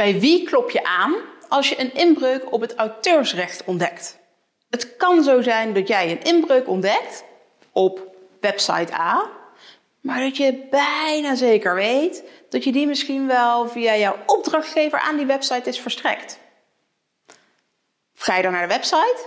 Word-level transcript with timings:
Bij 0.00 0.20
wie 0.20 0.42
klop 0.42 0.70
je 0.70 0.84
aan 0.84 1.14
als 1.48 1.68
je 1.68 1.80
een 1.80 1.94
inbreuk 1.94 2.52
op 2.52 2.60
het 2.60 2.74
auteursrecht 2.74 3.64
ontdekt? 3.64 4.18
Het 4.70 4.96
kan 4.96 5.22
zo 5.22 5.42
zijn 5.42 5.74
dat 5.74 5.88
jij 5.88 6.10
een 6.10 6.22
inbreuk 6.22 6.68
ontdekt 6.68 7.24
op 7.72 8.00
website 8.40 8.92
A, 8.92 9.30
maar 10.00 10.20
dat 10.20 10.36
je 10.36 10.66
bijna 10.70 11.34
zeker 11.34 11.74
weet 11.74 12.22
dat 12.48 12.64
je 12.64 12.72
die 12.72 12.86
misschien 12.86 13.26
wel 13.26 13.68
via 13.68 13.96
jouw 13.96 14.16
opdrachtgever 14.26 15.00
aan 15.00 15.16
die 15.16 15.26
website 15.26 15.68
is 15.68 15.80
verstrekt. 15.80 16.38
Ga 18.14 18.36
je 18.36 18.42
dan 18.42 18.52
naar 18.52 18.68
de 18.68 18.74
website 18.74 19.26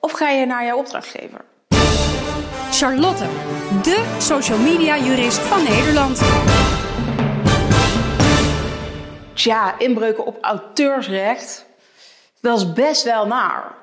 of 0.00 0.12
ga 0.12 0.28
je 0.28 0.46
naar 0.46 0.64
jouw 0.64 0.78
opdrachtgever? 0.78 1.44
Charlotte, 2.70 3.26
de 3.82 4.16
social 4.18 4.58
media 4.58 4.98
jurist 4.98 5.38
van 5.38 5.62
Nederland. 5.62 6.20
Tja, 9.38 9.78
inbreuken 9.78 10.26
op 10.26 10.38
auteursrecht, 10.40 11.66
dat 12.40 12.58
is 12.58 12.72
best 12.72 13.04
wel 13.04 13.26
naar. 13.26 13.74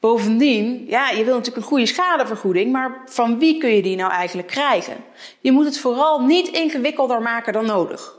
Bovendien, 0.00 0.86
ja, 0.86 1.10
je 1.10 1.24
wil 1.24 1.34
natuurlijk 1.34 1.56
een 1.56 1.70
goede 1.70 1.86
schadevergoeding, 1.86 2.72
maar 2.72 3.02
van 3.06 3.38
wie 3.38 3.58
kun 3.58 3.70
je 3.70 3.82
die 3.82 3.96
nou 3.96 4.10
eigenlijk 4.12 4.48
krijgen? 4.48 5.04
Je 5.38 5.52
moet 5.52 5.64
het 5.64 5.78
vooral 5.78 6.20
niet 6.20 6.48
ingewikkelder 6.48 7.22
maken 7.22 7.52
dan 7.52 7.66
nodig. 7.66 8.18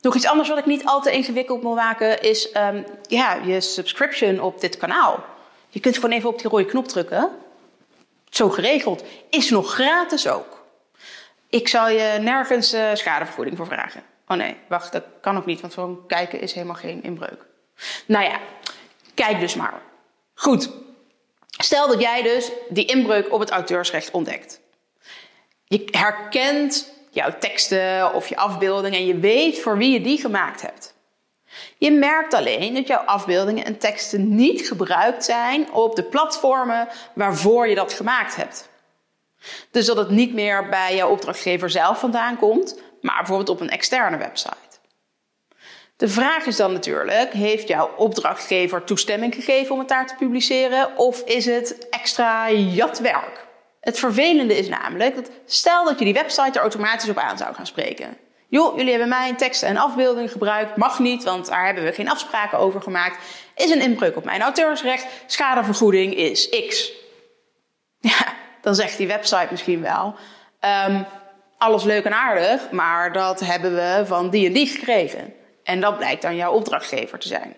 Nog 0.00 0.14
iets 0.14 0.26
anders 0.26 0.48
wat 0.48 0.58
ik 0.58 0.66
niet 0.66 0.84
al 0.84 1.00
te 1.02 1.12
ingewikkeld 1.12 1.62
wil 1.62 1.74
maken 1.74 2.22
is 2.22 2.56
um, 2.56 2.84
ja, 3.08 3.34
je 3.34 3.60
subscription 3.60 4.40
op 4.40 4.60
dit 4.60 4.76
kanaal. 4.76 5.24
Je 5.68 5.80
kunt 5.80 5.94
gewoon 5.94 6.10
even 6.16 6.28
op 6.28 6.38
die 6.38 6.50
rode 6.50 6.64
knop 6.64 6.88
drukken. 6.88 7.30
Zo 8.30 8.48
geregeld. 8.48 9.04
Is 9.30 9.50
nog 9.50 9.72
gratis 9.72 10.28
ook. 10.28 10.64
Ik 11.48 11.68
zal 11.68 11.88
je 11.88 12.18
nergens 12.20 12.74
uh, 12.74 12.94
schadevergoeding 12.94 13.56
voor 13.56 13.66
vragen. 13.66 14.13
Oh 14.28 14.36
nee, 14.36 14.56
wacht, 14.68 14.92
dat 14.92 15.04
kan 15.20 15.36
ook 15.36 15.46
niet, 15.46 15.60
want 15.60 15.72
zo'n 15.72 16.06
kijken 16.06 16.40
is 16.40 16.52
helemaal 16.52 16.74
geen 16.74 17.02
inbreuk. 17.02 17.46
Nou 18.06 18.24
ja, 18.24 18.38
kijk 19.14 19.40
dus 19.40 19.54
maar. 19.54 19.82
Goed. 20.34 20.70
Stel 21.58 21.88
dat 21.88 22.00
jij 22.00 22.22
dus 22.22 22.50
die 22.68 22.84
inbreuk 22.84 23.32
op 23.32 23.40
het 23.40 23.50
auteursrecht 23.50 24.10
ontdekt. 24.10 24.60
Je 25.64 25.88
herkent 25.90 26.92
jouw 27.10 27.38
teksten 27.38 28.14
of 28.14 28.28
je 28.28 28.36
afbeeldingen 28.36 28.98
en 28.98 29.06
je 29.06 29.18
weet 29.18 29.60
voor 29.60 29.76
wie 29.76 29.92
je 29.92 30.00
die 30.00 30.18
gemaakt 30.18 30.62
hebt. 30.62 30.94
Je 31.78 31.90
merkt 31.90 32.34
alleen 32.34 32.74
dat 32.74 32.86
jouw 32.86 33.04
afbeeldingen 33.04 33.64
en 33.64 33.78
teksten 33.78 34.34
niet 34.34 34.68
gebruikt 34.68 35.24
zijn 35.24 35.72
op 35.72 35.96
de 35.96 36.02
platformen 36.02 36.88
waarvoor 37.14 37.68
je 37.68 37.74
dat 37.74 37.92
gemaakt 37.92 38.36
hebt. 38.36 38.68
Dus 39.70 39.86
dat 39.86 39.96
het 39.96 40.10
niet 40.10 40.34
meer 40.34 40.68
bij 40.68 40.96
jouw 40.96 41.10
opdrachtgever 41.10 41.70
zelf 41.70 41.98
vandaan 41.98 42.36
komt, 42.36 42.80
maar 43.04 43.16
bijvoorbeeld 43.16 43.48
op 43.48 43.60
een 43.60 43.70
externe 43.70 44.16
website. 44.16 44.78
De 45.96 46.08
vraag 46.08 46.46
is 46.46 46.56
dan 46.56 46.72
natuurlijk: 46.72 47.32
heeft 47.32 47.68
jouw 47.68 47.90
opdrachtgever 47.96 48.84
toestemming 48.84 49.34
gegeven 49.34 49.72
om 49.72 49.78
het 49.78 49.88
daar 49.88 50.06
te 50.06 50.14
publiceren? 50.14 50.96
Of 50.96 51.20
is 51.20 51.44
het 51.44 51.88
extra 51.88 52.50
jatwerk? 52.50 53.46
Het 53.80 53.98
vervelende 53.98 54.58
is 54.58 54.68
namelijk 54.68 55.14
dat 55.14 55.30
stel 55.46 55.84
dat 55.84 55.98
je 55.98 56.04
die 56.04 56.14
website 56.14 56.50
er 56.52 56.60
automatisch 56.60 57.08
op 57.08 57.18
aan 57.18 57.38
zou 57.38 57.54
gaan 57.54 57.66
spreken. 57.66 58.16
Joh, 58.48 58.76
jullie 58.76 58.90
hebben 58.90 59.08
mijn 59.08 59.36
teksten 59.36 59.68
en 59.68 59.76
afbeeldingen 59.76 60.28
gebruikt, 60.28 60.76
mag 60.76 60.98
niet, 60.98 61.24
want 61.24 61.46
daar 61.46 61.66
hebben 61.66 61.84
we 61.84 61.92
geen 61.92 62.10
afspraken 62.10 62.58
over 62.58 62.82
gemaakt. 62.82 63.18
Is 63.54 63.70
een 63.70 63.80
inbreuk 63.80 64.16
op 64.16 64.24
mijn 64.24 64.42
auteursrecht, 64.42 65.06
schadevergoeding 65.26 66.14
is 66.14 66.48
X. 66.68 66.92
Ja, 67.98 68.34
dan 68.60 68.74
zegt 68.74 68.96
die 68.96 69.06
website 69.06 69.48
misschien 69.50 69.82
wel. 69.82 70.14
Um, 70.86 71.06
alles 71.58 71.84
leuk 71.84 72.04
en 72.04 72.14
aardig, 72.14 72.70
maar 72.70 73.12
dat 73.12 73.40
hebben 73.40 73.74
we 73.74 74.02
van 74.06 74.30
die 74.30 74.46
en 74.46 74.52
die 74.52 74.66
gekregen. 74.66 75.34
En 75.62 75.80
dat 75.80 75.96
blijkt 75.96 76.22
dan 76.22 76.36
jouw 76.36 76.52
opdrachtgever 76.52 77.18
te 77.18 77.28
zijn. 77.28 77.56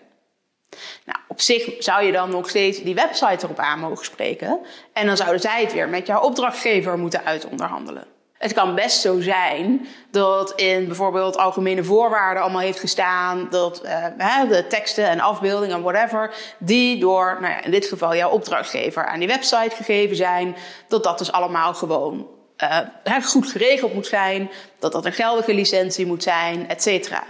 Nou, 1.05 1.19
op 1.27 1.41
zich 1.41 1.75
zou 1.79 2.03
je 2.03 2.11
dan 2.11 2.29
nog 2.29 2.49
steeds 2.49 2.81
die 2.81 2.95
website 2.95 3.45
erop 3.45 3.59
aan 3.59 3.79
mogen 3.79 4.05
spreken. 4.05 4.59
En 4.93 5.05
dan 5.05 5.17
zouden 5.17 5.41
zij 5.41 5.61
het 5.61 5.73
weer 5.73 5.89
met 5.89 6.07
jouw 6.07 6.21
opdrachtgever 6.21 6.97
moeten 6.97 7.25
uitonderhandelen. 7.25 8.07
Het 8.37 8.53
kan 8.53 8.75
best 8.75 9.01
zo 9.01 9.21
zijn 9.21 9.87
dat 10.11 10.53
in 10.55 10.85
bijvoorbeeld 10.85 11.37
algemene 11.37 11.83
voorwaarden 11.83 12.43
allemaal 12.43 12.61
heeft 12.61 12.79
gestaan 12.79 13.47
dat 13.49 13.81
uh, 14.17 14.49
de 14.49 14.67
teksten 14.67 15.07
en 15.09 15.19
afbeeldingen 15.19 15.75
en 15.75 15.81
whatever, 15.81 16.33
die 16.57 16.99
door, 16.99 17.37
nou 17.41 17.53
ja, 17.53 17.63
in 17.63 17.71
dit 17.71 17.85
geval 17.85 18.15
jouw 18.15 18.29
opdrachtgever 18.29 19.05
aan 19.05 19.19
die 19.19 19.27
website 19.27 19.75
gegeven 19.75 20.15
zijn, 20.15 20.55
dat 20.87 21.03
dat 21.03 21.17
dus 21.17 21.31
allemaal 21.31 21.73
gewoon 21.73 22.27
uh, 22.63 23.23
goed 23.23 23.51
geregeld 23.51 23.93
moet 23.93 24.07
zijn, 24.07 24.49
dat 24.79 24.91
dat 24.91 25.05
een 25.05 25.13
geldige 25.13 25.53
licentie 25.53 26.05
moet 26.05 26.23
zijn, 26.23 26.69
et 26.69 26.81
cetera. 26.81 27.23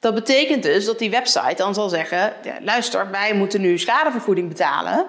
Dat 0.00 0.14
betekent 0.14 0.62
dus 0.62 0.84
dat 0.84 0.98
die 0.98 1.10
website 1.10 1.54
dan 1.56 1.74
zal 1.74 1.88
zeggen: 1.88 2.32
ja, 2.42 2.58
luister, 2.60 3.10
wij 3.10 3.34
moeten 3.34 3.60
nu 3.60 3.78
schadevergoeding 3.78 4.48
betalen. 4.48 5.06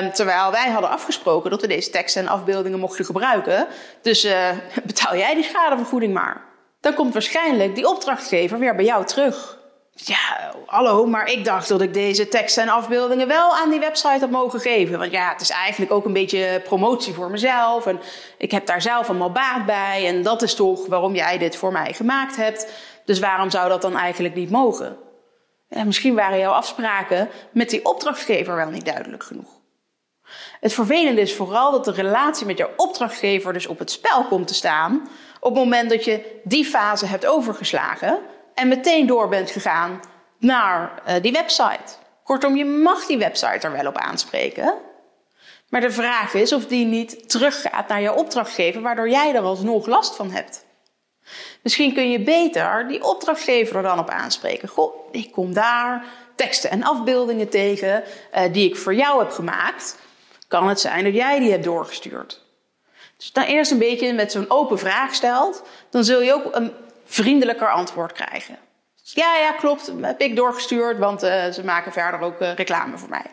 Um, 0.00 0.12
terwijl 0.12 0.50
wij 0.50 0.70
hadden 0.70 0.90
afgesproken 0.90 1.50
dat 1.50 1.60
we 1.60 1.66
deze 1.66 1.90
teksten 1.90 2.22
en 2.22 2.28
afbeeldingen 2.28 2.78
mochten 2.78 3.04
gebruiken. 3.04 3.66
Dus 4.02 4.24
uh, 4.24 4.48
betaal 4.84 5.16
jij 5.16 5.34
die 5.34 5.44
schadevergoeding 5.44 6.12
maar. 6.12 6.40
Dan 6.80 6.94
komt 6.94 7.12
waarschijnlijk 7.12 7.74
die 7.74 7.88
opdrachtgever 7.88 8.58
weer 8.58 8.74
bij 8.74 8.84
jou 8.84 9.06
terug. 9.06 9.58
Ja, 9.94 10.54
hallo, 10.66 11.06
maar 11.06 11.30
ik 11.30 11.44
dacht 11.44 11.68
dat 11.68 11.80
ik 11.80 11.94
deze 11.94 12.28
teksten 12.28 12.62
en 12.62 12.68
afbeeldingen 12.68 13.28
wel 13.28 13.56
aan 13.56 13.70
die 13.70 13.80
website 13.80 14.18
had 14.20 14.30
mogen 14.30 14.60
geven. 14.60 14.98
Want 14.98 15.12
ja, 15.12 15.32
het 15.32 15.40
is 15.40 15.50
eigenlijk 15.50 15.92
ook 15.92 16.04
een 16.04 16.12
beetje 16.12 16.60
promotie 16.64 17.14
voor 17.14 17.30
mezelf. 17.30 17.86
En 17.86 18.00
ik 18.38 18.50
heb 18.50 18.66
daar 18.66 18.82
zelf 18.82 19.08
allemaal 19.08 19.32
baat 19.32 19.66
bij. 19.66 20.06
En 20.06 20.22
dat 20.22 20.42
is 20.42 20.54
toch 20.54 20.86
waarom 20.86 21.14
jij 21.14 21.38
dit 21.38 21.56
voor 21.56 21.72
mij 21.72 21.92
gemaakt 21.92 22.36
hebt. 22.36 22.72
Dus 23.04 23.18
waarom 23.18 23.50
zou 23.50 23.68
dat 23.68 23.82
dan 23.82 23.96
eigenlijk 23.96 24.34
niet 24.34 24.50
mogen? 24.50 24.96
Misschien 25.84 26.14
waren 26.14 26.38
jouw 26.38 26.52
afspraken 26.52 27.28
met 27.50 27.70
die 27.70 27.84
opdrachtgever 27.84 28.56
wel 28.56 28.70
niet 28.70 28.84
duidelijk 28.84 29.22
genoeg. 29.22 29.60
Het 30.60 30.72
vervelende 30.72 31.20
is 31.20 31.34
vooral 31.34 31.72
dat 31.72 31.84
de 31.84 31.92
relatie 31.92 32.46
met 32.46 32.58
jouw 32.58 32.70
opdrachtgever 32.76 33.52
dus 33.52 33.66
op 33.66 33.78
het 33.78 33.90
spel 33.90 34.24
komt 34.24 34.46
te 34.46 34.54
staan 34.54 35.08
op 35.40 35.54
het 35.54 35.64
moment 35.64 35.90
dat 35.90 36.04
je 36.04 36.40
die 36.44 36.64
fase 36.64 37.06
hebt 37.06 37.26
overgeslagen 37.26 38.18
en 38.54 38.68
meteen 38.68 39.06
door 39.06 39.28
bent 39.28 39.50
gegaan 39.50 40.00
naar 40.38 41.02
uh, 41.08 41.14
die 41.22 41.32
website. 41.32 41.96
Kortom, 42.24 42.56
je 42.56 42.64
mag 42.64 43.06
die 43.06 43.18
website 43.18 43.66
er 43.66 43.72
wel 43.72 43.86
op 43.86 43.96
aanspreken. 43.96 44.74
Maar 45.68 45.80
de 45.80 45.90
vraag 45.90 46.34
is 46.34 46.52
of 46.52 46.66
die 46.66 46.86
niet 46.86 47.28
teruggaat 47.28 47.88
naar 47.88 48.02
jouw 48.02 48.14
opdrachtgever, 48.14 48.82
waardoor 48.82 49.08
jij 49.08 49.34
er 49.34 49.42
alsnog 49.42 49.86
last 49.86 50.16
van 50.16 50.30
hebt. 50.30 50.64
Misschien 51.62 51.94
kun 51.94 52.10
je 52.10 52.20
beter 52.20 52.88
die 52.88 53.04
opdrachtgever 53.04 53.76
er 53.76 53.82
dan 53.82 53.98
op 53.98 54.08
aanspreken. 54.08 54.68
Goh, 54.68 54.94
ik 55.10 55.32
kom 55.32 55.54
daar 55.54 56.04
teksten 56.36 56.70
en 56.70 56.82
afbeeldingen 56.82 57.48
tegen 57.48 58.04
uh, 58.34 58.42
die 58.52 58.68
ik 58.68 58.76
voor 58.76 58.94
jou 58.94 59.18
heb 59.18 59.30
gemaakt. 59.30 59.98
Kan 60.48 60.68
het 60.68 60.80
zijn 60.80 61.04
dat 61.04 61.14
jij 61.14 61.38
die 61.38 61.50
hebt 61.50 61.64
doorgestuurd? 61.64 62.40
Dus 63.16 63.32
dan 63.32 63.44
eerst 63.44 63.70
een 63.70 63.78
beetje 63.78 64.12
met 64.12 64.32
zo'n 64.32 64.50
open 64.50 64.78
vraag 64.78 65.14
stelt, 65.14 65.62
dan 65.90 66.04
zul 66.04 66.20
je 66.20 66.34
ook 66.34 66.54
een 66.54 66.72
vriendelijker 67.04 67.70
antwoord 67.70 68.12
krijgen. 68.12 68.58
Ja, 69.02 69.36
ja, 69.36 69.52
klopt, 69.52 69.92
heb 70.00 70.20
ik 70.20 70.36
doorgestuurd, 70.36 70.98
want 70.98 71.24
uh, 71.24 71.48
ze 71.48 71.64
maken 71.64 71.92
verder 71.92 72.20
ook 72.20 72.40
uh, 72.40 72.54
reclame 72.54 72.98
voor 72.98 73.08
mij. 73.08 73.26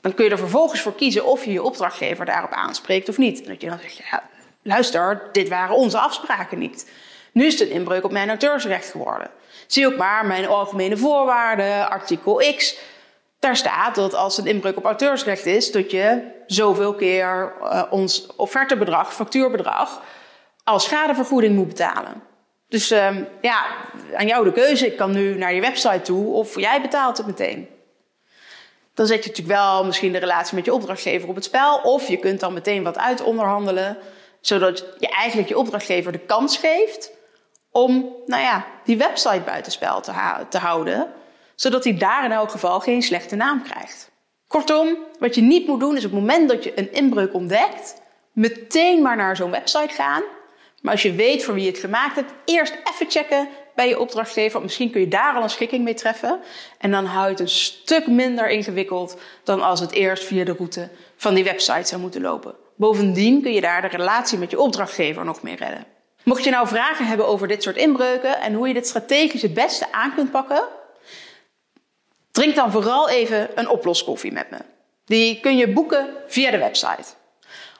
Dan 0.00 0.14
kun 0.14 0.24
je 0.24 0.30
er 0.30 0.38
vervolgens 0.38 0.80
voor 0.80 0.94
kiezen 0.94 1.24
of 1.24 1.44
je 1.44 1.52
je 1.52 1.62
opdrachtgever 1.62 2.24
daarop 2.24 2.52
aanspreekt 2.52 3.08
of 3.08 3.18
niet. 3.18 3.42
En 3.42 3.48
dat 3.48 3.60
je 3.60 3.68
dan 3.68 3.78
zegt, 3.78 3.96
ja, 3.96 4.22
luister, 4.62 5.28
dit 5.32 5.48
waren 5.48 5.76
onze 5.76 5.98
afspraken 5.98 6.58
niet. 6.58 6.90
Nu 7.32 7.46
is 7.46 7.58
het 7.58 7.68
een 7.68 7.74
inbreuk 7.74 8.04
op 8.04 8.12
mijn 8.12 8.28
auteursrecht 8.28 8.90
geworden. 8.90 9.30
Zie 9.66 9.86
ook 9.86 9.96
maar 9.96 10.26
mijn 10.26 10.46
algemene 10.46 10.96
voorwaarden, 10.96 11.90
artikel 11.90 12.42
X. 12.56 12.78
Daar 13.38 13.56
staat 13.56 13.94
dat 13.94 14.14
als 14.14 14.38
een 14.38 14.46
inbreuk 14.46 14.76
op 14.76 14.84
auteursrecht 14.84 15.46
is, 15.46 15.72
dat 15.72 15.90
je 15.90 16.22
zoveel 16.46 16.94
keer 16.94 17.52
uh, 17.62 17.82
ons 17.90 18.26
offertebedrag, 18.36 19.14
factuurbedrag, 19.14 20.02
als 20.64 20.84
schadevergoeding 20.84 21.56
moet 21.56 21.68
betalen. 21.68 22.22
Dus 22.72 22.92
uh, 22.92 23.16
ja, 23.40 23.66
aan 24.14 24.26
jou 24.26 24.44
de 24.44 24.52
keuze. 24.52 24.86
Ik 24.86 24.96
kan 24.96 25.12
nu 25.12 25.34
naar 25.34 25.54
je 25.54 25.60
website 25.60 26.00
toe 26.02 26.32
of 26.32 26.60
jij 26.60 26.80
betaalt 26.80 27.16
het 27.16 27.26
meteen. 27.26 27.68
Dan 28.94 29.06
zet 29.06 29.24
je 29.24 29.28
natuurlijk 29.28 29.58
wel 29.58 29.84
misschien 29.84 30.12
de 30.12 30.18
relatie 30.18 30.56
met 30.56 30.64
je 30.64 30.74
opdrachtgever 30.74 31.28
op 31.28 31.34
het 31.34 31.44
spel. 31.44 31.78
Of 31.78 32.08
je 32.08 32.16
kunt 32.16 32.40
dan 32.40 32.52
meteen 32.52 32.82
wat 32.82 32.98
uitonderhandelen. 32.98 33.98
Zodat 34.40 34.84
je 34.98 35.08
eigenlijk 35.08 35.48
je 35.48 35.58
opdrachtgever 35.58 36.12
de 36.12 36.18
kans 36.18 36.56
geeft 36.56 37.10
om 37.70 38.16
nou 38.26 38.42
ja, 38.42 38.64
die 38.84 38.98
website 38.98 39.42
buitenspel 39.44 40.00
te, 40.00 40.12
te 40.48 40.58
houden, 40.58 41.12
zodat 41.54 41.84
hij 41.84 41.96
daar 41.96 42.24
in 42.24 42.32
elk 42.32 42.50
geval 42.50 42.80
geen 42.80 43.02
slechte 43.02 43.36
naam 43.36 43.62
krijgt. 43.62 44.10
Kortom, 44.46 44.96
wat 45.18 45.34
je 45.34 45.42
niet 45.42 45.66
moet 45.66 45.80
doen 45.80 45.96
is 45.96 46.04
op 46.04 46.10
het 46.10 46.20
moment 46.20 46.48
dat 46.48 46.64
je 46.64 46.78
een 46.78 46.92
inbreuk 46.92 47.34
ontdekt, 47.34 48.00
meteen 48.32 49.02
maar 49.02 49.16
naar 49.16 49.36
zo'n 49.36 49.50
website 49.50 49.94
gaan. 49.94 50.22
Maar 50.82 50.92
als 50.92 51.02
je 51.02 51.12
weet 51.12 51.44
voor 51.44 51.54
wie 51.54 51.64
je 51.64 51.70
het 51.70 51.78
gemaakt 51.78 52.14
hebt, 52.14 52.32
eerst 52.44 52.74
even 52.92 53.10
checken 53.10 53.48
bij 53.74 53.88
je 53.88 53.98
opdrachtgever. 53.98 54.52
Want 54.52 54.64
misschien 54.64 54.90
kun 54.90 55.00
je 55.00 55.08
daar 55.08 55.34
al 55.34 55.42
een 55.42 55.50
schikking 55.50 55.84
mee 55.84 55.94
treffen. 55.94 56.40
En 56.78 56.90
dan 56.90 57.04
hou 57.04 57.24
je 57.24 57.30
het 57.30 57.40
een 57.40 57.48
stuk 57.48 58.06
minder 58.06 58.50
ingewikkeld 58.50 59.16
dan 59.44 59.62
als 59.62 59.80
het 59.80 59.92
eerst 59.92 60.24
via 60.24 60.44
de 60.44 60.52
route 60.52 60.88
van 61.16 61.34
die 61.34 61.44
website 61.44 61.88
zou 61.88 62.00
moeten 62.00 62.20
lopen. 62.20 62.54
Bovendien 62.76 63.42
kun 63.42 63.52
je 63.52 63.60
daar 63.60 63.82
de 63.82 63.88
relatie 63.88 64.38
met 64.38 64.50
je 64.50 64.60
opdrachtgever 64.60 65.24
nog 65.24 65.42
mee 65.42 65.56
redden. 65.56 65.86
Mocht 66.24 66.44
je 66.44 66.50
nou 66.50 66.68
vragen 66.68 67.06
hebben 67.06 67.26
over 67.26 67.48
dit 67.48 67.62
soort 67.62 67.76
inbreuken 67.76 68.40
en 68.40 68.54
hoe 68.54 68.68
je 68.68 68.74
dit 68.74 68.86
strategisch 68.86 69.42
het 69.42 69.54
beste 69.54 69.92
aan 69.92 70.14
kunt 70.14 70.30
pakken, 70.30 70.68
Drink 72.32 72.54
dan 72.54 72.70
vooral 72.70 73.08
even 73.08 73.50
een 73.54 73.68
oploskoffie 73.68 74.32
met 74.32 74.50
me. 74.50 74.58
Die 75.04 75.40
kun 75.40 75.56
je 75.56 75.72
boeken 75.72 76.08
via 76.26 76.50
de 76.50 76.58
website. 76.58 77.12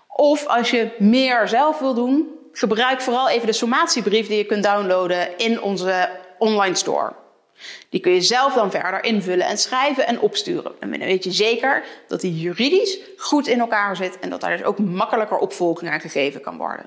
Of 0.09 0.47
als 0.47 0.71
je 0.71 0.91
meer 0.99 1.49
zelf 1.49 1.79
wil 1.79 1.95
doen, 1.95 2.29
gebruik 2.53 3.01
vooral 3.01 3.29
even 3.29 3.47
de 3.47 3.53
sommatiebrief 3.53 4.27
die 4.27 4.37
je 4.37 4.45
kunt 4.45 4.63
downloaden 4.65 5.39
in 5.39 5.63
onze 5.63 6.09
online 6.39 6.75
store. 6.75 7.13
Die 7.89 8.01
kun 8.01 8.13
je 8.13 8.21
zelf 8.21 8.55
dan 8.55 8.71
verder 8.71 9.05
invullen 9.05 9.47
en 9.47 9.59
schrijven 9.59 10.07
en 10.07 10.21
opsturen. 10.21 10.73
En 10.81 10.91
dan 10.91 10.99
weet 10.99 11.25
je 11.25 11.31
zeker 11.31 11.85
dat 12.09 12.21
die 12.21 12.41
juridisch 12.41 12.99
goed 13.17 13.47
in 13.47 13.61
elkaar 13.61 13.97
zit 13.97 14.19
en 14.19 14.31
dat 14.31 14.41
daar 14.41 14.57
dus 14.57 14.67
ook 14.67 14.79
makkelijker 14.79 15.39
opvolging 15.39 15.91
aan 15.91 16.01
gegeven 16.01 16.41
kan 16.41 16.57
worden. 16.57 16.87